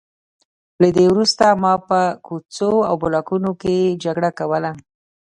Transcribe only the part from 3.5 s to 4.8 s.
کې جګړه کوله